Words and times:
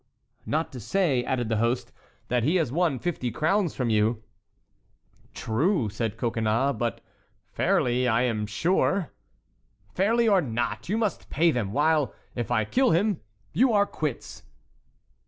"Not 0.47 0.71
to 0.71 0.79
say," 0.79 1.23
added 1.25 1.47
the 1.47 1.57
host, 1.57 1.91
"that 2.27 2.41
he 2.41 2.55
has 2.55 2.71
won 2.71 2.97
fifty 2.97 3.29
crowns 3.29 3.75
from 3.75 3.91
you." 3.91 4.23
"True," 5.35 5.89
said 5.89 6.17
Coconnas; 6.17 6.75
"but 6.79 7.01
fairly, 7.45 8.07
I 8.07 8.23
am 8.23 8.47
sure." 8.47 9.11
"Fairly 9.93 10.27
or 10.27 10.41
not, 10.41 10.89
you 10.89 10.97
must 10.97 11.29
pay 11.29 11.51
them, 11.51 11.71
while, 11.71 12.15
if 12.33 12.49
I 12.49 12.65
kill 12.65 12.89
him, 12.89 13.21
you 13.53 13.73
are 13.73 13.85
quits." 13.85 14.41